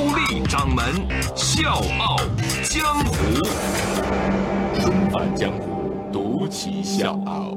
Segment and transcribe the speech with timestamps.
[0.00, 0.82] 高丽掌门
[1.36, 2.16] 笑傲
[2.64, 3.14] 江湖，
[4.80, 7.54] 重返江湖，独骑笑傲。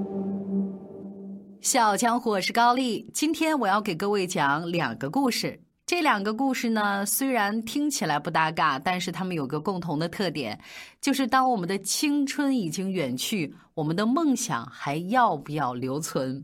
[1.61, 3.09] 笑傲江湖，我是高丽。
[3.13, 5.57] 今天我要给各位讲两个故事。
[5.85, 10.59] 这两个故事呢，虽然听起来不搭嘎，但是他们有个共同的特点，
[10.99, 16.43] 就是当我们的青春已经远去，我们的梦想还要不要留存？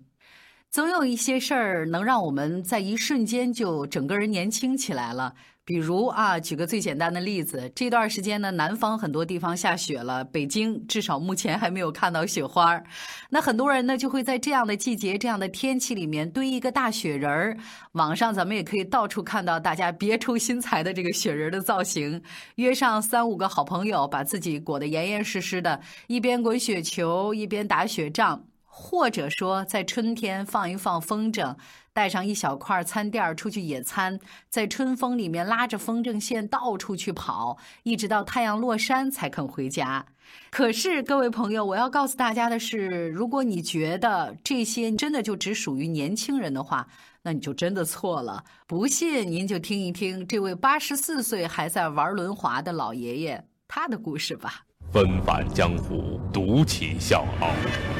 [0.71, 5.33] 总有一些事儿能让我们在一瞬间就整个人年轻起来了。
[5.69, 12.83] 比如啊，举个最简单的例子，这段时间呢，南方很多地方下雪了，北京至少目前还没有看到雪花儿。
[13.29, 17.55] 那很多人呢，就会在这样的季节、这样的天气里面堆一个大雪人儿。
[17.91, 22.19] 网上咱们也可以到处看到大家别出心裁的这个雪人的造型。
[22.57, 28.43] 约上三五个好朋友，把自己裹得严严实实的，一边滚雪球，一边打雪仗。
[28.81, 31.57] 或者说，在春天放一放风筝，
[31.91, 34.17] 带上一小块餐垫出去野餐，
[34.49, 40.05] 在春风里面拉着风筝线到处去跑，一直到太阳落山才肯回家。
[40.49, 46.87] 可是，各位朋友，我要告诉大家的是，如果你觉得这些真的就只属于年轻人的话，
[47.23, 48.45] 那你就真的错了。
[48.65, 54.68] 不信，您就听一听这位八十四岁还在玩轮滑的老爷爷他的故事吧。
[54.91, 57.51] 纷返江湖，独起笑傲。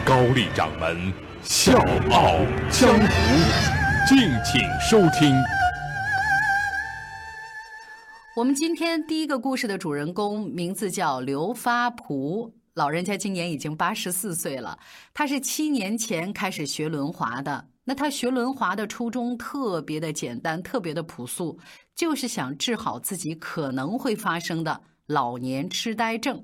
[0.04, 1.78] 高丽掌门笑
[2.10, 2.40] 傲
[2.72, 3.06] 江湖，
[4.08, 5.32] 敬请收听。
[8.36, 14.80] 我们今天第一个故事的主人公名字叫刘发璞，老人家今年已经八十四岁了。
[15.14, 17.68] 他是七年前开始学轮滑的。
[17.84, 21.60] 那他学轮滑的初衷特别的简单，特别的朴素，
[21.96, 26.44] 就是想治好自己可能会发生的老年痴呆症。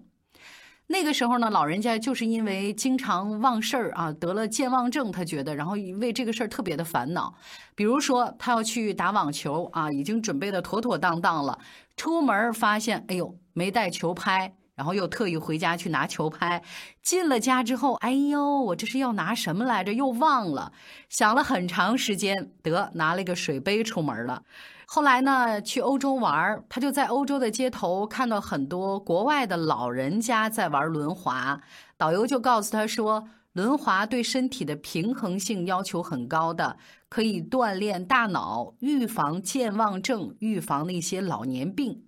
[0.88, 7.34] 那个时候呢，老人家就是因为经常忘事儿啊，得了健忘症，他觉得，然后为这个事儿特别的烦恼。
[7.74, 11.58] 比如说，他要去打网球啊，已经准备的妥妥当当了，
[11.98, 16.62] 出门发现，哎呦，没带球拍，然后又特意回家去拿球拍。
[17.02, 19.94] 进了家之后，哎呦，我这是要拿什么来着？
[19.94, 20.72] 又忘了，
[21.10, 24.44] 想了很长时间，得拿了一个水杯出门了。
[24.88, 31.60] 后来呢，去欧洲玩他就在欧洲的街头看到很多国外的老人家在玩轮滑。
[31.98, 36.78] 导游就告诉他说，轮滑对身体的平衡性要求很高的，
[37.10, 42.04] 可以锻炼大脑，预防健忘症，预防那些老年病。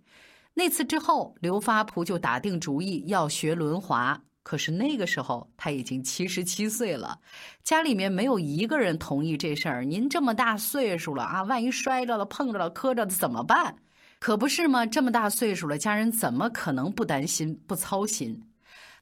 [0.58, 4.20] 那次之后，刘发璞就打定主意要学轮滑。
[4.42, 7.20] 可是那个时候他已经七十七岁了，
[7.64, 9.84] 家里面没有一个人同意这事儿。
[9.84, 13.76] 您这么大岁数了啊，万一摔着了、碰着了、磕着了怎么办？
[14.18, 14.84] 可不是吗？
[14.84, 18.42] 这么大岁数了，家人怎么可能不担心、不操心？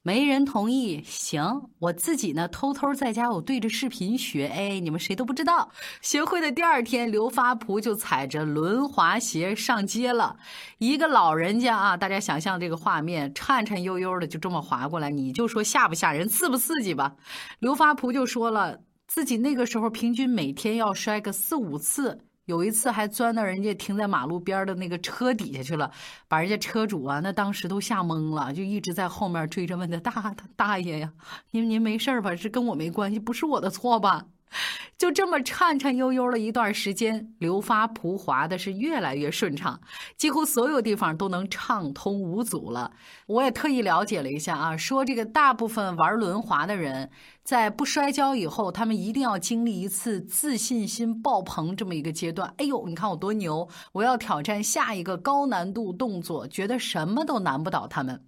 [0.07, 4.45] 没人同意，行，我自己呢，偷偷在家，我对着视频学。
[4.45, 5.71] 哎，你们谁都不知道。
[5.99, 10.37] 学会的第二天，刘发璞就踩着轮滑鞋上街了。
[10.77, 17.15] 一个老人家啊，大家想象这个画面，颤颤悠悠的就这么滑过来，你就说吓不吓人，刺不刺激吧？
[17.57, 22.21] 刘发璞就说了，自己那个时候平均每天要摔个四五次。
[22.45, 25.91] 有一次还钻到人家停在马路边的那个车底下去了，
[26.27, 31.11] 把人家车主啊，那当时都吓懵了，就一直在后面追着问他大大爷呀，
[31.51, 32.35] 您您没事吧？
[32.35, 34.25] 是跟我没关系，不是我的错吧？
[34.97, 39.77] 就这么颤颤悠悠了一段时间，刘发璞滑的是越来越顺畅，
[40.15, 42.89] 几乎所有地方都能畅通无阻了。
[43.27, 47.09] 我也特意了解了一下啊，说这个大部分玩轮滑的人
[47.43, 52.53] 在不摔跤以后，他们一定要经历一次自信心爆棚这么一个阶段。
[52.57, 53.67] 哎呦，你看我多牛！
[53.91, 58.23] 我要挑战下一个高难度动作，觉得什么都难不倒他们。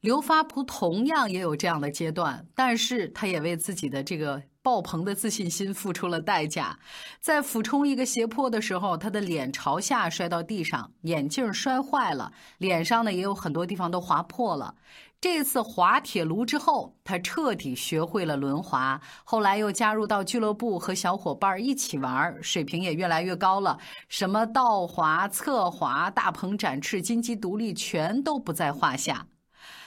[0.00, 4.40] 刘发璞同样也有这样的阶段，但是他也为自己的这个。
[4.64, 6.78] 爆棚的自信心付出了代价，
[7.20, 14.74] 在俯冲一个斜坡的时候，他的脸朝下摔到地上，眼镜摔坏了，脸上呢也有很多地方都划破了。
[15.20, 23.78] 这次滑铁卢之后，他彻底学会了轮滑，后来又加入到俱乐部和小伙伴一起玩，水平也越来越高了。
[24.08, 29.26] 什么倒滑、侧滑、大鹏展翅、金鸡独立，全都不在话下。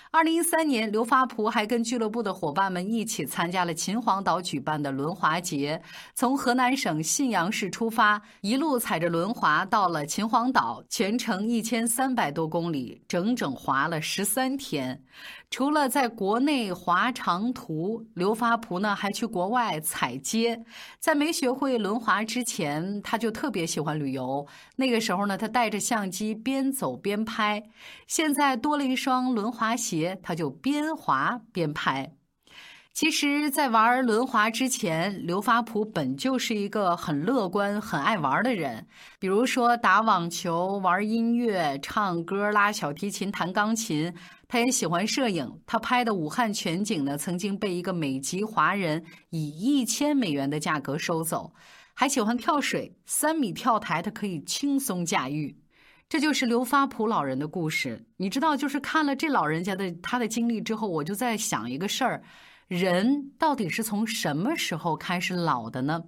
[0.10, 5.82] 二零一三年，刘发璞还跟俱乐部的伙伴们一起参加了秦皇岛举办的轮滑节，
[6.16, 15.04] 从河南省信阳市出发，一路踩着轮滑到了秦皇岛，全程一千三百多公里，整整滑了十三天。
[15.50, 20.64] 除了在国内滑长途，刘发璞呢还去国外踩街。
[21.00, 24.46] 在没学会轮滑之前，他就特别喜欢旅游。
[24.76, 27.64] 那个时候呢，他带着相机边走边拍。
[28.08, 32.14] 现在多了一双轮滑鞋，他就边滑边拍。
[32.94, 38.88] 其实，在玩轮滑之前，刘发璞本就是一个很乐观、很爱玩的人。
[39.20, 44.12] 比如说打网球、玩音乐、唱歌、拉小提琴、弹钢琴。
[44.48, 45.60] 他也喜欢摄影。
[45.66, 51.54] 他拍的武汉全景呢，曾经被一个美籍华人以一千美元的价格收走。
[51.94, 55.60] 还喜欢跳水，三米跳台他可以轻松驾驭。
[56.08, 58.06] 这就是刘发璞老人的故事。
[58.18, 62.24] 你知道，就是看了这老人家的他的经历之后，我就在想一个事儿。
[62.68, 66.04] 人到底是从什么时候开始老的呢？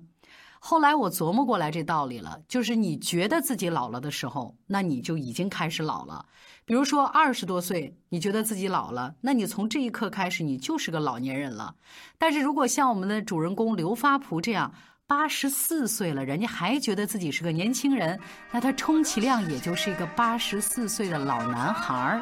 [0.60, 6.26] 后来我琢磨过来这道理了，就是你觉得自己老了的时候，那你就已经开始老了。
[6.66, 11.76] 比如说二十多岁，你觉得自己老了，那你从这一刻开始，你就是个老年人了。
[12.18, 14.74] 但是如果像我们的主人公刘发璞这样，
[15.08, 18.20] 八十四岁了，人家还觉得自己是个年轻人，
[18.52, 22.22] 那他充其量也就是一个八十四岁的老男孩儿。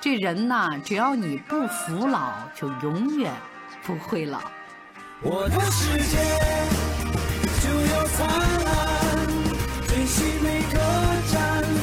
[0.00, 3.32] 这人呐，只要你不服老，就永远。
[3.86, 4.40] 不会老。
[5.20, 6.16] 我的世界
[8.16, 8.26] 灿
[8.64, 8.72] 烂，
[9.88, 10.78] 珍惜每个
[11.32, 11.34] 绽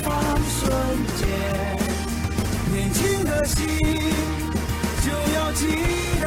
[0.01, 0.09] 放
[0.47, 0.59] 瞬
[1.17, 1.21] 间。
[2.71, 3.57] 年轻的心
[5.03, 5.61] 就要激
[6.21, 6.25] 荡，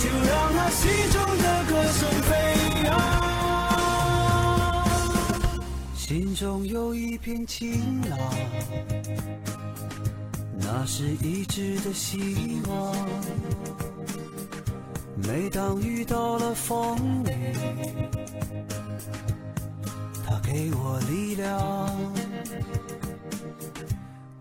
[0.00, 2.30] 就让那心中的歌声飞
[2.84, 2.88] 扬。
[5.94, 8.18] 心中有一片晴朗，
[10.58, 12.96] 那是一直的希望。
[15.16, 17.54] 每当遇到了风雨，
[20.50, 21.90] 给我力量。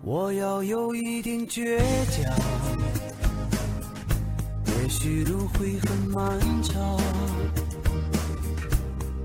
[0.02, 1.78] 我要有一点倔
[2.10, 2.34] 强，
[4.66, 6.98] 也许路会很漫长，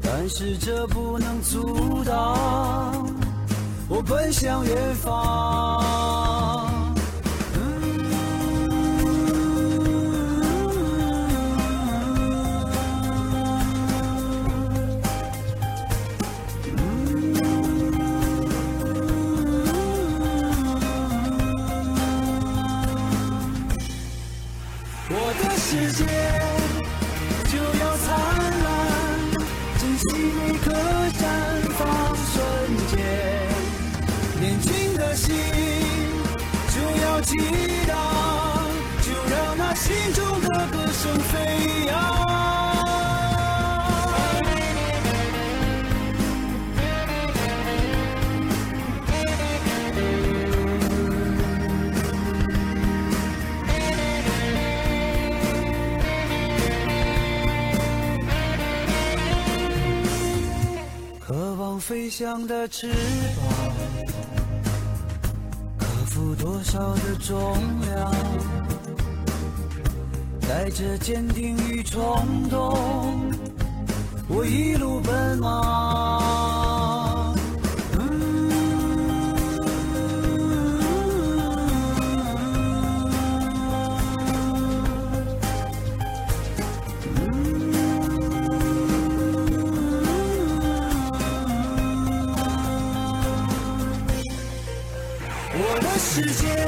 [0.02, 3.06] 但是这不能阻挡
[3.88, 6.61] 我奔向远方。
[62.12, 63.74] 翔的翅膀，
[65.78, 67.56] 克服多少的重
[67.86, 68.12] 量？
[70.42, 73.32] 带着坚定与冲动，
[74.28, 76.41] 我一路奔忙。
[96.14, 96.61] 世界。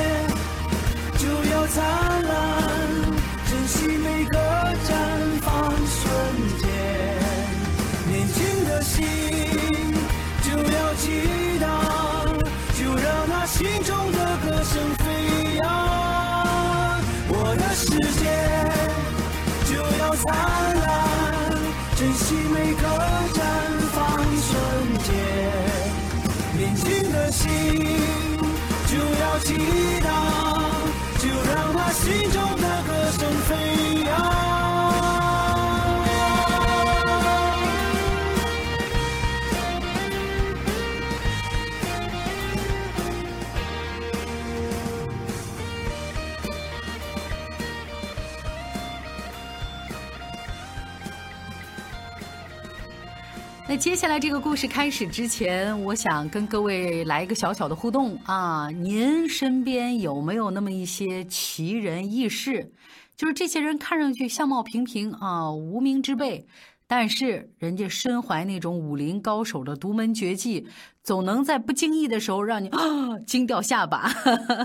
[29.56, 30.24] 要激
[53.84, 58.70] 接下来这个故事开始之前，我想跟各位来一个小小的互动啊！
[58.70, 62.72] 您身边有没有那么一些奇人异事？
[63.14, 66.46] 就是这些人看上去相貌平平啊，无名之辈。
[66.96, 70.64] 但是人家身怀那种武林高手的独门绝技，
[71.02, 74.08] 总能在不经意的时候让你啊惊掉下巴。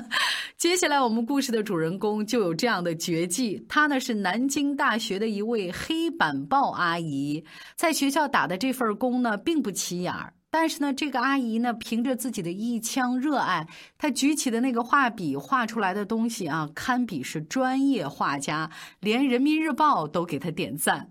[0.56, 7.44] 接下来我们故事的主人公就有这样的绝技，她呢是南京大学的一位黑板报阿姨，
[7.76, 13.68] 在学校打的这份工呢并不起眼儿，但是呢这个阿姨呢凭着自己的一腔热爱，
[13.98, 18.70] 她举起的那个画笔画出来的东西啊，堪比是专业画家，
[19.00, 21.10] 连人民日报都给她点赞。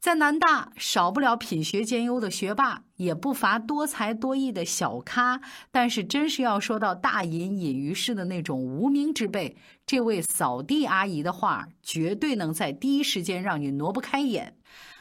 [0.00, 5.40] 在南大，少不了品学兼优的学霸，也不乏多才多艺的小咖。
[5.72, 14.56] 但是，真是要说到大隐隐于市的那种无名之辈，这位扫地阿姨的话，绝对能在第一时间让你挪不开眼。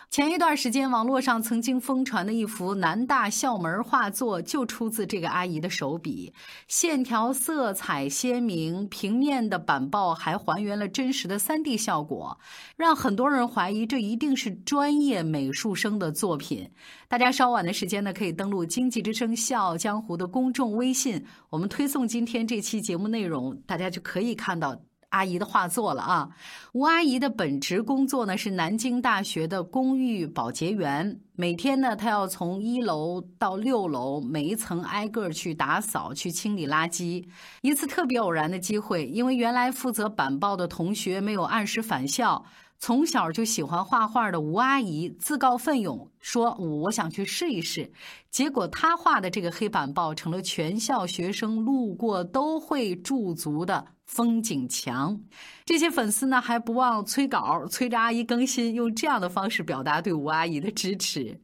[0.10, 6.34] 前一段时间，网络上曾经疯传的一幅南大校门画作，就出自这个阿姨的手笔，
[6.68, 12.40] 线条色彩鲜明，平面的板报还还原了真实的 3D 效果，
[12.78, 16.72] 让很多人怀疑这一定是专业美术生的作品。
[17.08, 24.80] 大家稍晚的时间呢，可以登录《经济之声笑傲江湖》的公众微信，我们推送今天这期节目内容，大家就可以看到。
[25.10, 26.30] 阿姨的画作了啊！
[26.74, 37.26] 吴阿姨的本职工作呢是南京大学的公寓保洁员，每天呢她要从一楼到六楼每一层挨个去打扫、去清理垃圾。
[37.62, 42.46] 一次特别偶然的机会，因为原来负责板报的同学没有按时返校。
[42.80, 47.92] 从小就喜欢画画的吴阿姨自告奋勇说：“我想去试一试。”
[48.30, 55.20] 结果她画的这个黑板报成了全校学生路过都会驻足的风景墙。
[55.66, 61.42] 这些粉丝呢还不忘催稿，催着阿姨更新，用这样的方式表达对吴阿姨的支持。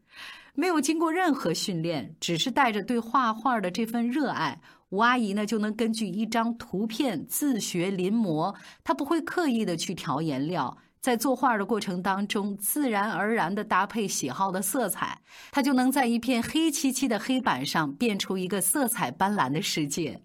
[0.53, 8.53] 没有经过任何训练，只是带着对画画的这份热爱，吴阿姨呢就能根据一张图片自学临摹。
[8.83, 10.77] 她不会刻意的去调颜料。
[11.03, 15.19] 在作画的过程当中，自然而然的搭配喜好的色彩，
[15.51, 20.21] 他就能在一片黑漆漆的黑板上变出一个色彩斑斓的世界。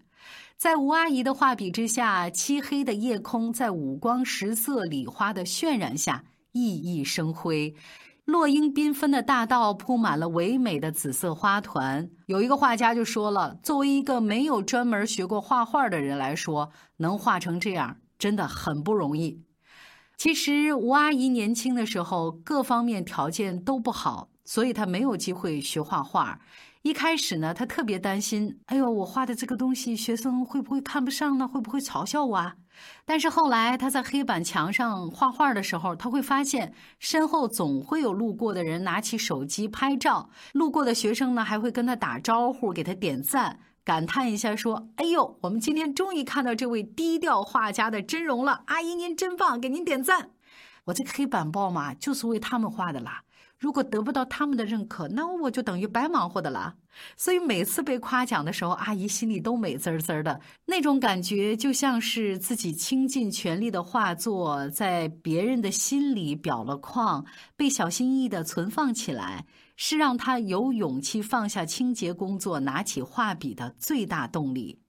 [0.55, 7.75] 在吴阿姨的画笔之下，漆黑的夜空在五光十色礼花的渲染下熠熠生辉，
[8.23, 12.09] 落英缤纷的大道铺满了唯美的紫色花团。
[12.27, 19.43] 有一个画家就说了：“作为一个没有专门学过画画的人来说，能画成这样，真的很不容易。”
[20.19, 26.37] 其实吴阿姨年轻的时候各方面条件都不好，所以她没有机会学画画。
[26.81, 31.47] 一开始呢，她特别担心：“哎呦，我画的这个东西，学生会不会看不上呢？
[31.47, 32.57] 会不会嘲笑我啊？”
[33.05, 43.57] 但是后来她在黑板墙上画画的时候，她会发现身后总会有路过的人拿起手机拍照，路过的学生呢还会跟她打招呼，给她点赞。
[43.89, 48.61] 感叹一下，说：“哎呦，我们今天终于看到这位低调画家的真容了！
[48.67, 50.29] 阿姨您真棒，给您点赞。
[50.83, 53.23] 我这个黑板报嘛，就是为他们画的啦。
[53.57, 56.75] 如果得不到他们的认可，那我就等于白忙活的了。
[57.17, 67.25] 所以每次被夸奖的时候，阿姨心里都美滋滋的，那种感觉就像是自己倾尽全力的画作，在别人的心里裱了框，
[67.57, 69.47] 被小心翼翼的存放起来。”
[69.81, 74.81] 是让他有勇气放下清洁工作，拿起画笔的最大动力。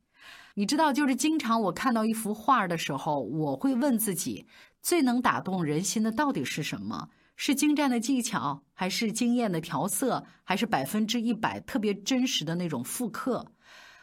[0.55, 4.49] 你知道，就是经常我看到一幅画的时候，我会问自己：
[4.83, 7.09] 最能打动人心的到底是什么？
[7.37, 13.47] 是精湛的技巧，还是惊艳的调色，还是百分之一百特别真实的那种复刻？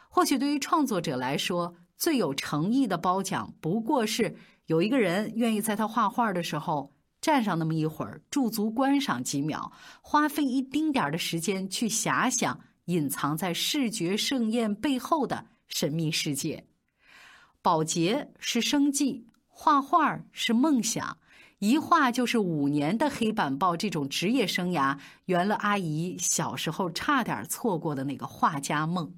[0.08, 6.94] 或许对于创作者来说，最有诚意的褒奖，不过是有一个人愿意在他画画的时候。
[7.28, 9.70] 站上那么一会儿，驻足观赏几秒，
[10.00, 16.64] 花费一丁点儿的时间去遐想隐藏在视觉盛宴背后的神秘世界。
[17.60, 21.18] 保洁是生计，画画是梦想，
[21.58, 29.12] 一画就是五年的黑板报，这种职业生涯圆了阿姨小时候差点错过的那个画家梦。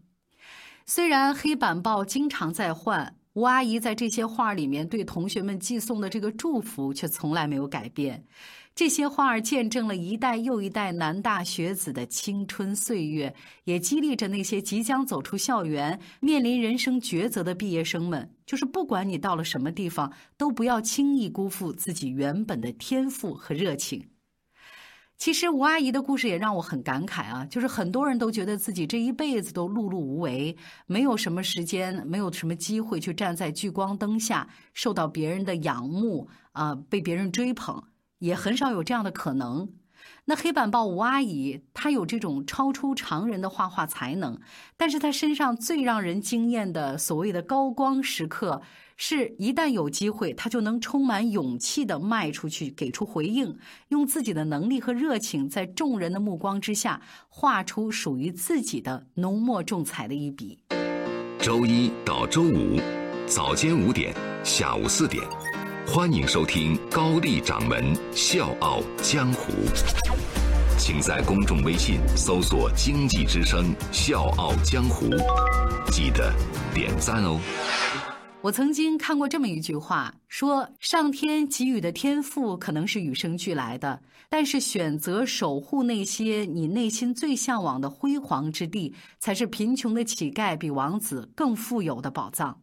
[0.85, 3.20] 虽然黑板报经常在换。
[3.35, 8.25] 吴阿姨在这些画里面对同学们寄送的这个祝福却从来没有改变。
[8.75, 13.35] 这些画儿见证了一代又一代南大学子的青春岁月，
[13.65, 18.35] 也激励着那些即将走出校园、面临人生抉择的毕业生们。
[18.47, 24.09] 就是不管你到了什么地方，都不要轻易辜负自己原本的天赋和热情。
[25.21, 37.83] 其实吴阿姨的故事也让我很感慨啊，就是很多人都觉得自己这一辈子都碌碌无为，没有什么时间，没有什么机会去站在聚光灯下受到别人的仰慕啊，被别人追捧，
[38.21, 39.69] 也很少有这样的可能。
[40.25, 44.41] 那黑板报吴阿姨，她有这种超出常人的画画才能，
[44.79, 48.63] 但是她身上最让人惊艳的所谓的高光时刻，
[49.03, 53.57] 是一旦有机会，他就能充满勇气地迈出去，给出回应，
[53.89, 60.59] 用自己的能力和热情，在众人的目光之下，画出属于自己的浓墨重彩的一笔。
[61.39, 62.79] 周一到周五，
[63.27, 64.15] 早间五点，
[64.45, 65.25] 下午四点，
[65.87, 69.51] 欢迎收听高丽掌门笑傲江湖。
[70.77, 75.09] 请在公众微信搜索“经济之声笑傲江湖”，
[75.91, 76.31] 记得
[76.75, 77.41] 点赞哦。
[78.43, 92.63] 我曾经看过这么一句话，说上天给予的天赋可能是与生俱来的，但是选择守护那些你内心最向往的辉煌之地，才是贫穷的乞丐比王子更富有的宝藏。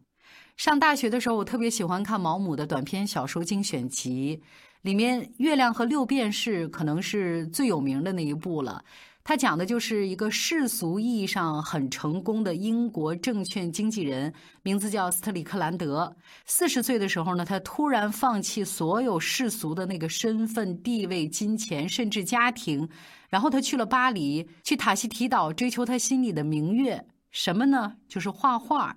[0.56, 4.42] 上大学的时候，我特别喜欢看毛姆的短篇小说精选集，
[4.82, 8.84] 里面《月亮和六便士》可能是最有名的那一部了。
[9.28, 14.32] 他讲的就是一个世俗意义上很成功的英国证券经纪人，
[14.62, 16.10] 名字叫斯特里克兰德。
[16.46, 22.88] 四十岁的时候呢，他突然放弃所有世俗的那个身份、地位、金钱，甚至家庭，
[23.28, 27.06] 然后他去了巴黎，去塔希提岛追求他心里的明月。
[27.30, 27.96] 什么呢？
[28.08, 28.96] 就是画画。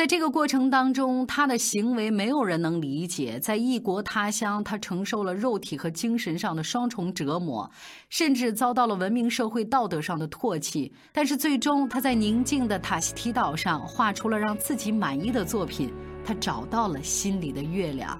[0.00, 3.38] 在这个过程当中，他的行为没有人能理解。
[3.38, 7.70] 在异国他乡，他承受了肉体和精神上的双重折磨，
[8.08, 10.90] 甚至遭到了文明社会道德上的唾弃。
[11.12, 15.92] 但是最终，他在宁静的塔希提岛上画出了让自己满意的作品。
[16.24, 18.18] 他找到了心里的月亮，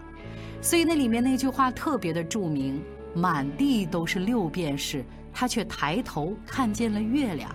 [0.61, 2.79] 所以那里面那句话特别的著名
[3.17, 7.51] ：“满地都是六便士，他却抬头看见了月亮。”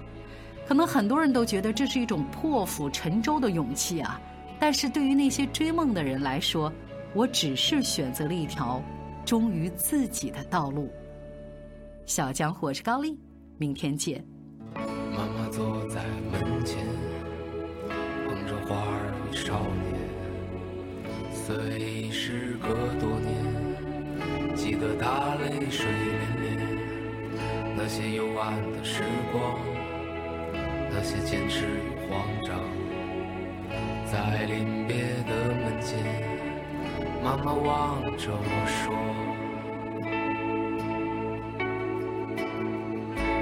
[0.67, 4.19] 可能很多人都觉得这是一种破釜沉舟的勇气啊，
[4.60, 6.74] 但是对于那些追梦的人来说，
[7.13, 8.81] 我只是选择了一条
[9.24, 10.91] 忠于自己的道路。
[12.07, 13.17] 小江，我是高丽，
[13.57, 14.25] 明天见。
[14.74, 16.84] 妈妈坐在门前，
[18.27, 19.95] 捧着花儿与少年。
[21.31, 26.60] 虽时隔多年，记得他泪水涟涟，
[27.77, 29.75] 那些幽暗的时光。
[30.98, 32.56] 那些坚持与慌张，
[34.06, 34.96] 在临别
[35.28, 36.00] 的门前，
[37.22, 38.96] 妈妈望着我说：“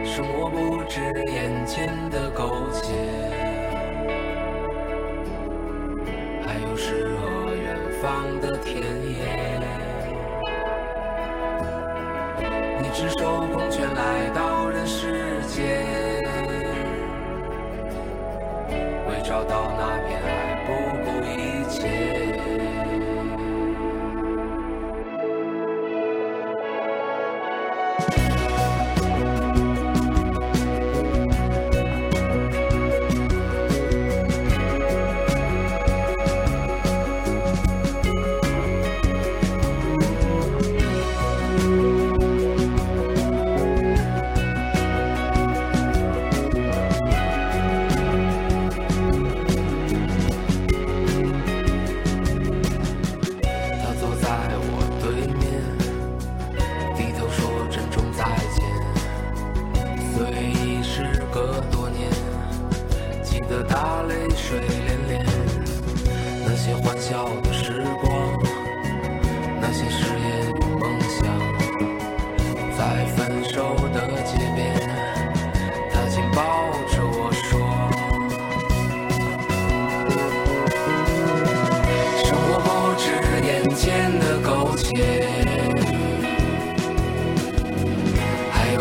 [0.04, 1.00] 生活不止
[1.32, 2.92] 眼前的苟且，
[6.44, 9.62] 还有诗和远方的田野。
[12.82, 16.12] 你赤手空拳来到人世间。”
[19.34, 20.72] 找到那片海，不
[21.04, 22.33] 顾一切。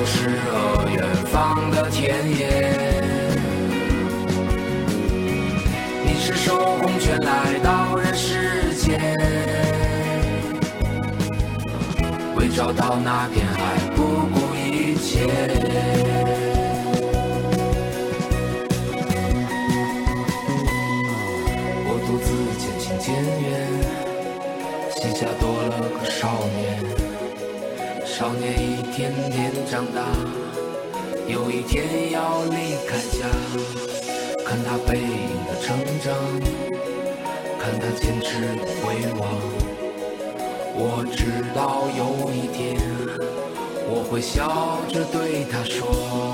[0.04, 2.48] 诗和远方的田野，
[6.04, 8.98] 你赤手空拳来到人世间，
[12.36, 15.28] 为找到那片海不顾一切。
[21.86, 22.26] 我独自
[22.58, 23.50] 渐行渐远，
[24.96, 26.20] 膝下多了个少
[26.56, 27.11] 年。
[28.22, 30.00] 少年一天天长大，
[31.26, 33.26] 有一天要离开家。
[34.46, 36.14] 看他背影的成长，
[37.58, 38.46] 看他坚持
[38.78, 39.28] 回望。
[40.76, 42.76] 我知道有一天，
[43.90, 46.32] 我会笑着对他说：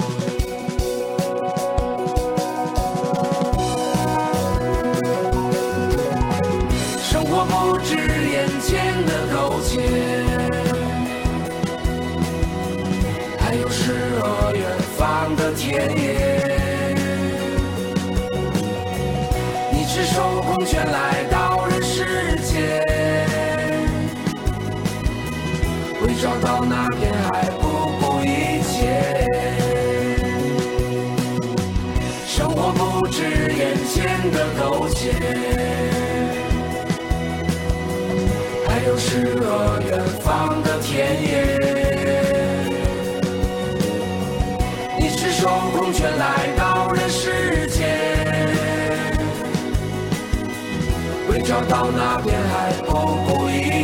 [33.89, 35.13] 间的苟且，
[38.67, 41.59] 还有诗和远方的田野。
[44.99, 47.99] 你赤手空拳来到人世间，
[51.31, 52.93] 为找到那片海，不
[53.27, 53.78] 顾一切。